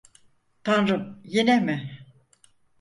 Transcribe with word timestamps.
Tanrım, 0.63 1.21
yine 1.25 1.59
mi? 1.59 2.05